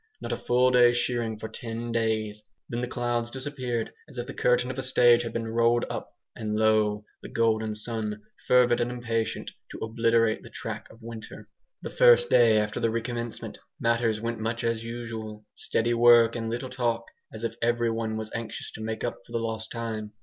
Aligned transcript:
Not 0.19 0.31
a 0.31 0.35
full 0.35 0.71
day's 0.71 0.97
shearing 0.97 1.37
for 1.37 1.47
ten 1.47 1.91
days. 1.91 2.41
Then 2.67 2.81
the 2.81 2.87
clouds 2.87 3.29
disappeared 3.29 3.93
as 4.09 4.17
if 4.17 4.25
the 4.25 4.33
curtain 4.33 4.71
of 4.71 4.79
a 4.79 4.81
stage 4.81 5.21
had 5.21 5.31
been 5.31 5.47
rolled 5.47 5.85
up, 5.91 6.15
and 6.35 6.55
lo! 6.57 7.03
the 7.21 7.29
golden 7.29 7.75
sun, 7.75 8.23
fervid 8.47 8.81
and 8.81 8.89
impatient 8.89 9.51
to 9.69 9.77
obliterate 9.77 10.41
the 10.41 10.49
track 10.49 10.89
of 10.89 11.03
winter. 11.03 11.47
The 11.83 11.91
first 11.91 12.31
day 12.31 12.57
after 12.57 12.79
the 12.79 12.89
recommencement, 12.89 13.59
matters 13.79 14.19
went 14.19 14.39
much 14.39 14.63
as 14.63 14.83
usual. 14.83 15.45
Steady 15.53 15.93
work 15.93 16.35
and 16.35 16.49
little 16.49 16.69
talk, 16.71 17.03
as 17.31 17.43
if 17.43 17.53
everyone 17.61 18.17
was 18.17 18.31
anxious 18.33 18.71
to 18.71 18.81
make 18.81 19.03
up 19.03 19.19
for 19.23 19.33
the 19.33 19.37
lost 19.37 19.71
time. 19.71 20.13